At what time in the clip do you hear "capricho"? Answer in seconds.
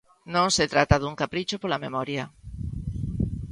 1.21-1.55